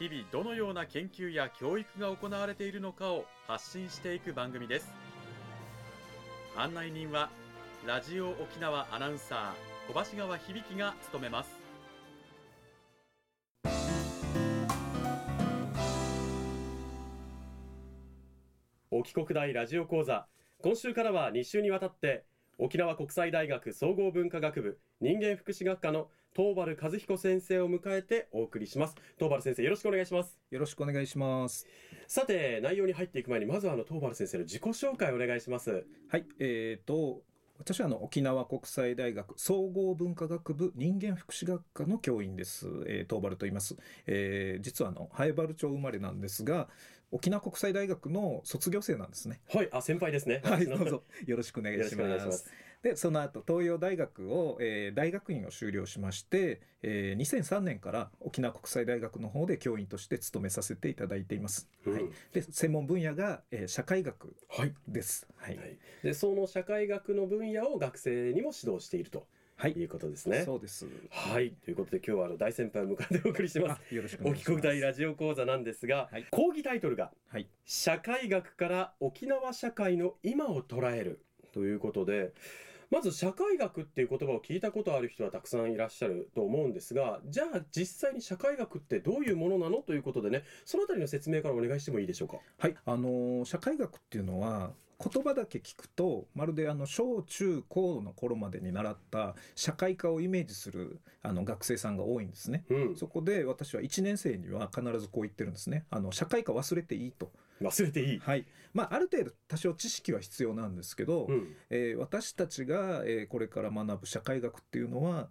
[0.00, 4.92] 日々どのような研究や教育が行われているのかを発信していく番組です。
[6.56, 7.30] 案内人は
[7.86, 11.50] ラジオ沖縄アナウンサー小橋川響が務めます。
[18.90, 20.26] 沖国大ラジオ講座。
[20.60, 22.24] 今週からは2週にわたって
[22.58, 28.96] 沖縄国際大学総合文化学部人間福祉学科の東原和彦先生を迎えてお送りします。
[29.16, 30.36] 東原先生よろしくお願いします。
[30.50, 31.66] よろしくお願いします。
[32.08, 35.86] さて内容に入っていく前にまずはあの東原先生の自己紹介をお願いします。
[36.08, 37.22] はいえーと
[37.56, 43.76] 私はあの沖縄国際大学総合文化学部人間福祉学科の教員です、えー、東原と言います、
[44.08, 46.66] えー、実はあの灰原町生まれなんですが
[47.12, 49.40] 沖縄国際大学の卒業生なんですね。
[49.48, 50.42] はいあ先輩ですね。
[50.42, 51.04] はい どうぞ。
[51.26, 52.50] よろしくお願いします
[52.84, 62.02] でその後東洋大学を、えー、大学院を修了しまして、えー、2003年から沖縄国際大学の方で教員として勤めさせていただいています、うん、はい、
[62.34, 64.36] で専門分野が、えー、社会学
[64.86, 69.26] です、はい、はい、でその社会学の分野を学生にも指導していると
[69.56, 70.42] はい、いうことですね。
[70.44, 70.84] そうです。
[71.10, 73.94] はい、ということで今日はあの大先輩を迎えてお送りします。
[73.94, 74.52] よろしくお願いします。
[74.52, 82.32] 沖国大ラジオ講座なんですが、はい、講義タイトルが、はい、社会学から沖縄社会の今を捉えるということで、
[82.90, 92.38] まず社会学っていう言葉を聞いたことある人はたくさんいらっしゃると思うんですが、じゃあ実際に社会学ってどういうものなのということでね、そのあたりの説明からお願いしてもいいでしょうか？
[92.58, 105.84] はい、あの社会学っていうのは言葉だけ聞くとまるであの小中高の頃までに習った社会科をイメージするあの学生さんが多いんですね、うん、そこで私は1年生には必ずこう言ってるんですね。
[105.90, 107.32] あの社会科忘れていいと。
[107.62, 108.18] 忘れていい。
[108.18, 108.46] はい。
[108.72, 115.28] まあある程度多少知識は必要なんですけど、うん、えー、私たちが、えー、これから学ぶ社会学っていうのは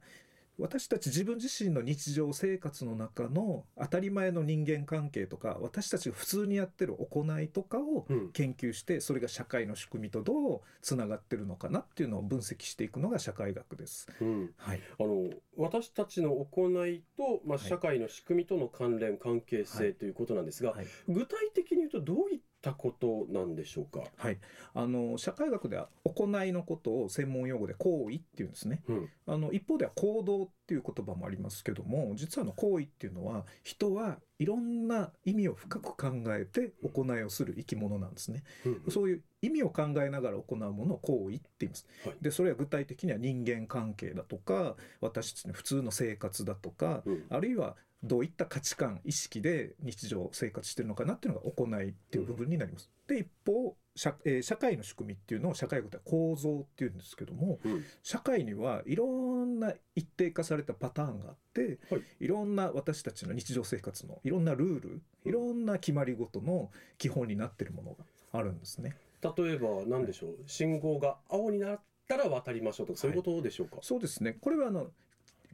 [0.59, 14.07] 私たち自分自身の日常生活の中の当たり前の人間関係とか私たちが普通にやってる行いとかを研究して、それが社会の仕組みとどうつながってるのかなっていうのを分析していくのが社会学です。
[14.21, 24.03] うん、はい、あの私たちの行いと、まあ、社会の仕組みとの関連、関係性ということなんですが、はいはい、具体的に言うとどういったことなんでしょうか？
[24.15, 24.37] はい、
[24.73, 28.81] あの社会学では行いのことを専門用語で行為っていうんですね。
[28.87, 38.43] うん、あの一方では行動っていう言葉もありますけども、実はの行為っていうのは人はいろんな意味を深く考えて行いをする生き物なんですね。
[38.65, 41.85] うん、そういう意味を考えながら行うものを行為って言います。
[42.05, 52.89] はい、でそれは具体的には人間関係だとか私たちの普通の生活だとか、うん、あるいはどういった価値観意識で日常生活してるのかなっていうのが行いっていう部分になります。
[53.07, 68.95] で一方社,、えー、社会の仕組みっていうのを社会学では構造っていうんですけども、うん、社会にはいろんな一定化されたパターンがあって、はい、いろんな私たちの日常生活のいろんなルールいろんな決まり事の基本になってるものがあるんですね。
[69.21, 74.37] 例えば何でしょう、はい、信号が青になったら渡りましょうとかそういうことでしょうか、はい、そうですね。
[74.41, 74.87] これはあの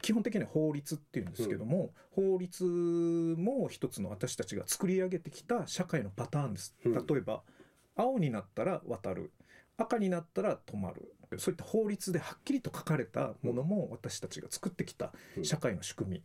[0.02, 6.76] 基本的には法律っていうんですけども、うん、法律も一つの私たちが作り上げてきた社会のパターンです。
[6.86, 7.44] 例えば、
[8.00, 9.34] 青になったら渡る。
[9.78, 11.14] 赤になったら止まる。
[11.38, 16.24] そういった法律ではっきりと書かれたものも私たちが作ってきた社会の仕組み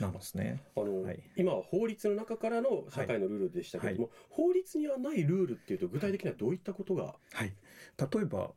[0.00, 0.62] なんですね。
[0.76, 7.52] あの、はい、今は法律の中からの社会のルールでしたけれども、はい、法律にはないルールっていうと具体的にはどういったことが、はい、
[7.96, 8.50] 例えば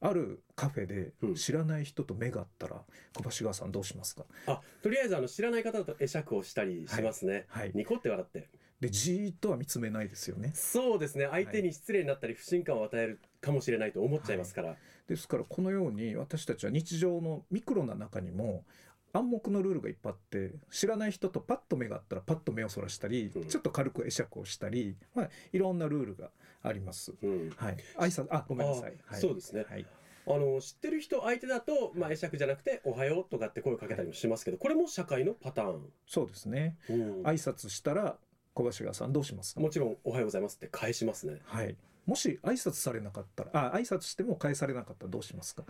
[0.00, 2.82] あるカフェで知らない人と目が合ったら、うん、
[3.30, 4.24] 小橋川さんどうしますか？
[4.46, 8.48] あとりあえずあの知らない方だと会釈をしたりしますね、はい、はい、ニコって笑って
[8.80, 10.52] でじーっとは見つめないですよね。
[10.54, 11.26] そうですね。
[11.30, 14.78] 相手に失礼になったり不信感を与えるかもしれないと思っちゃいますから、はい、
[15.08, 18.64] ですからこのように私たちは日常のミクロな中にも
[19.12, 26.30] 暗黙のルールがいっぱいあって知らない人とパッと目があったらパッと目をそらしたり、うん、ちょっと軽く会釈をしたり、まあ、いろんなルールが
[26.62, 27.14] あります。
[27.22, 29.86] うん、はい、挨拶あごめんなさい、はい、そうですね、はい。
[30.26, 35.90] あの知ってる人相手だと、まあ、会釈じゃなくて「おはよう」とかって声をかけたりもしますけどこれも社会のパターン。
[36.06, 38.18] そうですね、うん、挨拶したら
[38.58, 41.40] 小橋川さんどうしますもちろん「おはようございます」って返しますね。
[41.44, 41.76] はい。
[42.06, 45.64] もし挨拶されなかったらあ挨拶しても返されなかったらどうしますか？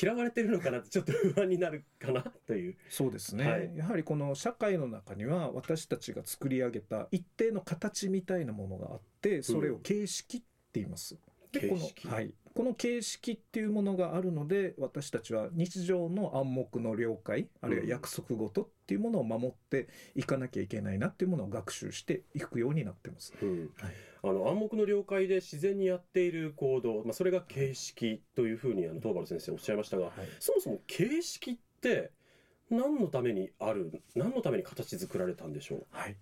[0.00, 2.76] 嫌われてるのかなってちょっと不安になるかなという。
[2.88, 10.46] そうですね、はい、やはりこの社会の中には私たちが作り上げた一定の形みたいなものがあってそれを形式って
[10.80, 11.16] 言います。
[11.16, 12.34] うん、でこのはい。
[12.54, 23.32] この形式っていうものがあるので私たちは日常の暗黙の了解あるいは約束事っていうものを守っていかなきゃいけないなっていうものを学習していくようになってます。
[23.40, 23.70] うん。
[23.78, 32.10] はい、あの暗黙の了解で自然にやっている行動、まあ、それが形式というふうにあの東原先生おっしゃいましたが、はい、そもそも形式って
[32.70, 36.16] 何のためにある何のために形作られたんでしょう、はい、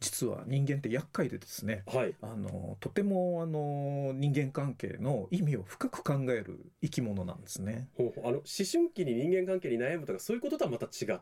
[0.00, 7.88] 実は人間って厄介でですね、はい、あのとてもあの人間関係の意味を深く考える生き物なんですね。
[7.98, 11.20] あの思春期に人間関係に悩むとかそういうこととはまた違っ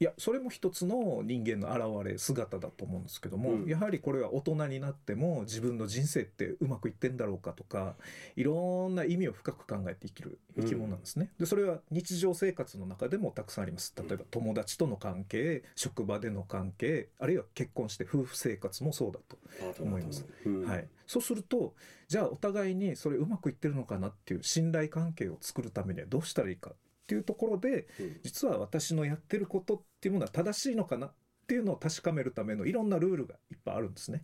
[0.00, 7.94] いやそれも一つの人間の現れ姿だと思うんですけども、うん、やはりこれは大人になっても自分の人生ってうまくいってんだろうかとか
[8.36, 11.30] いろんな意味を深く考えて生きる生き物なんですね。
[11.38, 13.94] うん、でそれは日常生活の中でもたくさんあります。
[13.96, 20.26] 例えば友達との関係職場での関係あるいは結婚して夫婦生活もそうだと思います。
[20.46, 21.74] うん、はい、そうすると
[22.08, 26.72] じゃあお互いにそれうまくいってるのかなっていう信頼関係を作るためにはどうしたらいいか
[27.10, 27.88] っていうところで、
[28.22, 31.12] 実は私のやってることっていうものは正しいのかなっ
[31.48, 34.22] ていうのを確かめるためのいろんなルールがいっぱいあるんですね。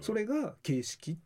[0.00, 1.16] それが形式っ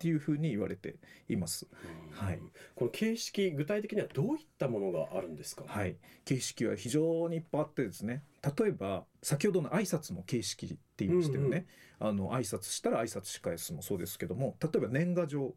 [0.00, 0.96] ていうふうに言われて
[1.28, 1.68] います。
[2.10, 2.40] はい。
[2.74, 5.62] この形式具体的にはどういったものがあるんですか？
[5.68, 5.96] はい。
[6.24, 8.24] 形式は非常にいっぱいあってですね。
[8.58, 11.66] 例えば先ほどの挨拶の形式って言いましたよね。
[12.00, 15.54] うんうん、あの挨拶したら挨拶し返すもそうですけども、例えば年賀状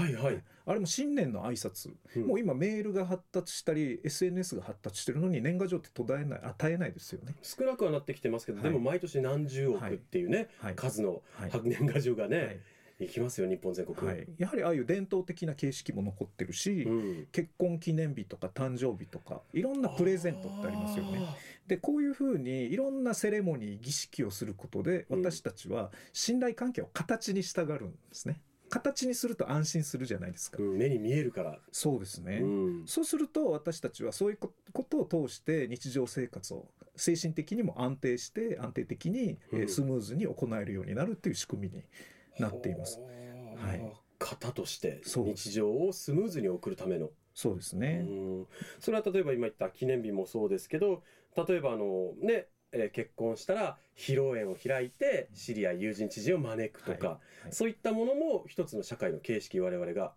[0.00, 7.34] はいはい、あれも新年の挨拶、うん、もう今メールが発達したり SNS が発達してるのに年賀状って途絶えない与えないですよね。
[7.42, 11.22] 少なくはなってきてますけど、はい、でも毎年何十億っていうね、はい、数の
[11.64, 12.60] 年賀状がね、はい。
[12.98, 21.20] 行きますよ日本全国、はい、やはりああいう伝統的な形式も残ってるし、うん、結婚記念日とか誕生日とかいろんなプレゼントってありますよね。
[21.66, 31.58] でこういうふうにいろんなセレモニー儀式をすることで私たちは信頼関係を形に従うんですね、形にすると安心するじゃないですか、うん、目に見えるから。
[31.72, 32.46] そうですね、う
[32.82, 34.38] ん、そうすると私たちはそういう
[34.72, 36.66] ことを通して日常生活を
[36.96, 41.84] 精神的にも安定して安定的に、うん、スムーズに行えるようになるっていう仕組みに
[42.38, 43.00] なっています。
[43.56, 47.10] はい、型として日常をスムーズに送るための。
[47.34, 48.06] そうですね。
[48.80, 51.02] それは例えば今言った記念日もそうですけど
[51.36, 60.12] 例えばあのねえー、結婚したら披露宴を開いて知り合い友人知人を招くとか、はいはい、そういったものも一つの社会の形式我々が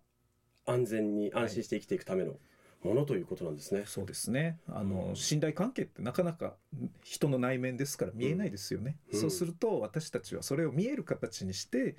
[0.66, 2.34] 安全に安心して生きていくための
[2.82, 3.84] ものということなんですね。
[3.86, 4.58] そうですね。
[4.66, 6.54] あの、うん、信頼関係ってなかなか
[7.02, 8.96] 人の内面ですから見えないですよね。
[9.12, 11.96] うん、そうすると私たちはそれを見える形にして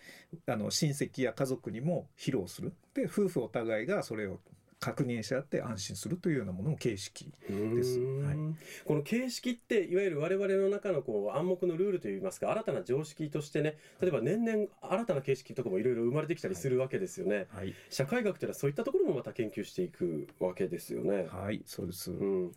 [0.47, 2.73] あの親戚や家族にも披露する。
[2.95, 4.39] で夫婦お互いがそれを
[4.81, 7.99] 確認し合って安心するというようなものも形式です。
[7.99, 8.35] はい、
[8.83, 21.27] この形式っていわゆる我々の中のこう暗黙のルールといいますか新たな常識としてね例えば年々新たな形式とかもいろいろ生まれてきたりするわけですよね、はい、社会学というのはそういったところもまた研究していくわけですよね。
[21.29, 22.51] はいそうです、うん、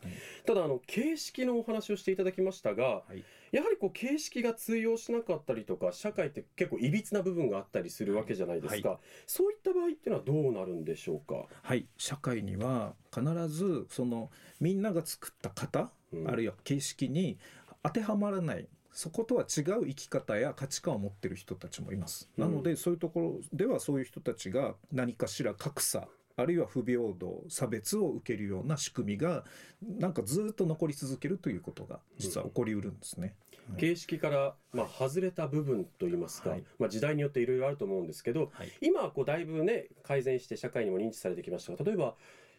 [0.46, 3.22] ただあの形式のお話をしていただきましたが、はい
[3.54, 8.98] やはりこう形式が通用しなかったりとか社会って結構いびつな部分があったりするわけじゃないですか、はい、
[9.28, 11.46] そういった場合っていうのはどうなるんでしょうか？
[11.62, 11.86] はい。
[11.96, 14.30] 社会には必ずその
[14.60, 17.38] みんなが作った型、うん、あるいは形式に
[17.84, 22.28] 当てはまらないそことは違う生き方や価値観を持ってる人たちもいます。
[22.36, 29.44] なので、そういうところではそういう人たちが何かしら格差あるいは不平等差別を受けるような仕組みが
[29.82, 33.34] なんかずっと残り続けるということが実は起こりうるんですね。
[33.70, 42.14] うん、形式から、まあ、外れた部分といいますか、はい、まあ、時代によっていろいろあると思うんですけど、はい、今はこうだいぶね改善して社会にも認知されてきましたが例えば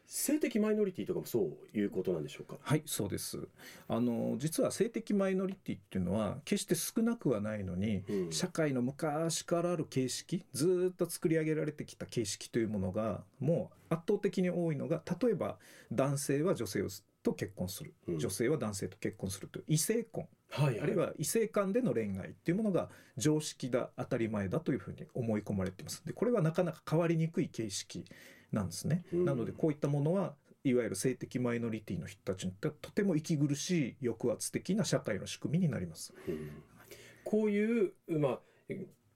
[0.07, 1.39] 性的マイノリティとかもそ
[1.73, 2.57] ういうことなんでしょうか？
[2.61, 3.39] はいそうです。
[3.87, 15.57] あの実は性的マイノリティっていうのは決して少なくはないのに、うん、社会の昔からある形式ずっと作り上げられてきた形式というものがもう圧倒的に多いのが例えば
[15.91, 16.83] 男性は女性
[17.23, 28.05] と結婚する、うん、女性は男性と結婚するという異性婚、はいはい、あるいは異性間での恋愛っていうものが常識だ当たり前だというふうに思い込まれていますでこれはなかなか変わりにくい形式
[28.51, 29.03] なんですね。
[29.13, 30.33] うん、なのでこういったものは
[30.63, 36.13] いわゆる性的マイノリティの人たちにとても息苦しい抑圧的な社会の仕組みになります。
[36.27, 36.49] うん、
[37.23, 38.39] こういう、まあ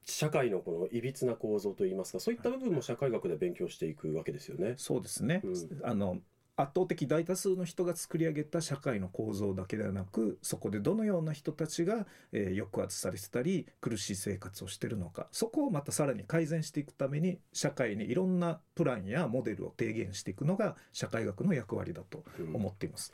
[0.05, 4.73] 社会のこのいびつな構造といいますかそういった部分も社会学で勉強していくわけですよね。
[4.77, 6.17] そうですね、うん、あの
[6.59, 23.13] 圧倒的大多数の人が作り上げた社会の構造だけではなくそこでどのような人たちが、えー、抑圧されてたり苦しい生活をしてるのかそこをまたさらに改善していくために社会にいろんなプランやモデルを提言していくのが社会学の役割だと思っています。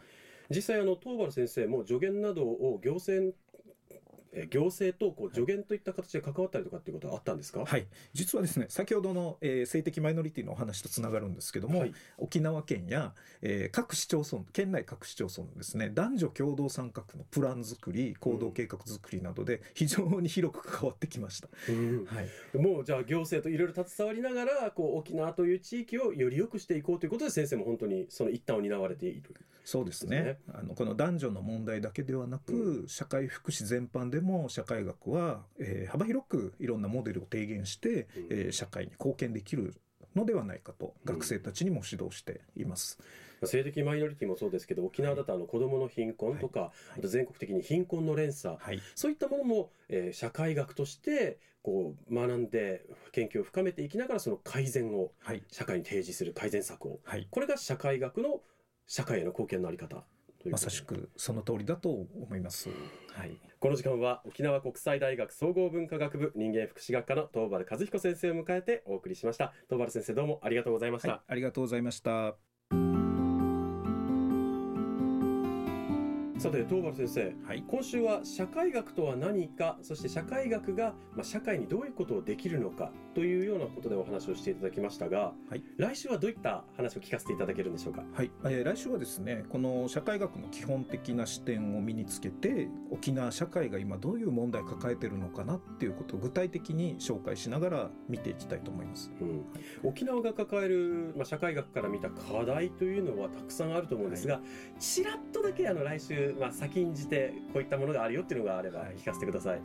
[0.49, 3.35] うん、実際あの東原先生も助言などを行政
[4.49, 29.35] 行政とこう助言といった形で関わったりとかっていうことはあったんですか、はい、実はですね先ほどの、えー、性的マイノリティのお話とつながるんですけども、はい、沖縄県や、えー、各市町村県内各市町村ですね男女共同参画のプラン作り行動計画作りなどで非常に広く関わってきました、うん、はい、もうじゃあ行政といろいろ携わりながらこう沖縄という地域をより良くしていこうということで先生も本当にその一端を担われている。
[29.65, 39.73] そうですね、ね、あのこの男女の問題だけではなく、うん、社会福祉全般でも社会学は、えー、幅広くいろんなモデルを提言して、うん、えー、社会に貢献できる
[40.15, 42.99] のではないかと学生たちにも指導しています。
[43.41, 55.11] うん、性的マイノリティもそうですけど沖縄だとあの子どもの貧困とか、はい、あと全国的に貧困の連鎖、はい、そういったものも、えー、社会学としてこう学んで研究を深めていきながらその改善を、
[55.49, 56.99] 社会に提示する改善策を、
[57.31, 58.39] これが社会学の
[58.87, 60.03] 社会への貢献のあり方
[60.49, 62.69] まさしくその通りだと思います。
[63.13, 63.37] はい。
[63.59, 69.53] この時間は沖縄国際大学総合文化学部人間福祉学科の東原和彦先生を迎えてお送りしました。
[69.69, 71.09] 東原先生どうもありがとうございました。
[71.09, 72.35] はい、ありがとうございました。
[76.45, 99.45] さて東原先生、はい、今週は社会学とは何かそして社会学が、まあ、社会にどういうことをできるのかというようなことでお話をしていただきましたが、はい、来週はどういった話を聞かせていただけるんでしょうか、はい、えー、来週はですねこの社会学の基本的な視点を身につけて沖縄社会が今どういう問題を抱えているのかなっていうことを具体的に紹介しながら見ていきたいと思います、うん、
[99.89, 109.61] 沖縄が抱える、まあ、社会学から見た課題というのはたくさんあると思うんですが、はい、ちらっとだけあの来週まあ、先んじてこういったものがあるよっていうのがあれば聞かせてください、はい、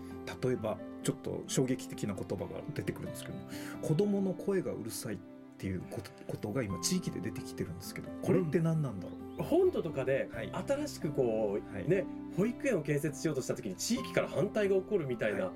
[0.46, 3.34] 例えばちょっと衝撃的な言葉が出てくるんですけど
[3.82, 5.18] 子供の声がうるさいっ
[5.58, 10.28] ていうことが今地域で出てきてるんですけどこれって何なんだろう、うん、本土とかで
[10.66, 12.04] 新しくこう、はい、ね
[12.36, 15.50] 保育園を建設しようとした時に地域から反対が起こるみたいな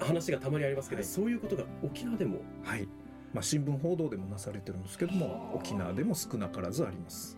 [0.00, 2.40] 話がたまにありますけど、はい、そういうことが沖縄でも？
[2.62, 2.88] はい。
[3.32, 7.36] まあ、新聞報道でもなされてるんですけども沖縄でも少なからずあります。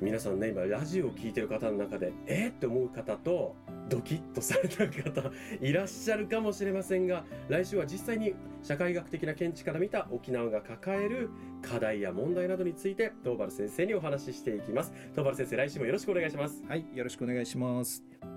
[0.00, 3.54] 皆さんね今ラジオを聴いてる方の中でえっ、って思う方と
[3.88, 11.30] ドキッとされた方 いらっしゃるかもしれませんが来週は実際に社会学的な見地から見た沖縄が抱える
[11.62, 14.92] 課題や問題などについて東原先生にお話ししていきます。
[15.12, 16.64] 東原先生来週もよろしくお願いします。
[16.68, 18.35] はいよろしくお願いします。